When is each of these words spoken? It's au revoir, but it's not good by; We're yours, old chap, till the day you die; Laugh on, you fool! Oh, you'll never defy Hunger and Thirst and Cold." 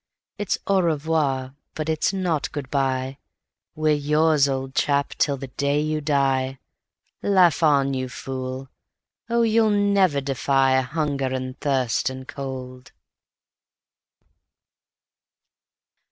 It's 0.39 0.57
au 0.65 0.81
revoir, 0.81 1.53
but 1.75 1.87
it's 1.87 2.11
not 2.11 2.51
good 2.51 2.71
by; 2.71 3.19
We're 3.75 3.93
yours, 3.93 4.49
old 4.49 4.73
chap, 4.73 5.13
till 5.19 5.37
the 5.37 5.49
day 5.49 5.79
you 5.79 6.01
die; 6.01 6.57
Laugh 7.21 7.61
on, 7.61 7.93
you 7.93 8.09
fool! 8.09 8.69
Oh, 9.29 9.43
you'll 9.43 9.69
never 9.69 10.19
defy 10.19 10.81
Hunger 10.81 11.27
and 11.31 11.55
Thirst 11.59 12.09
and 12.09 12.27
Cold." 12.27 12.91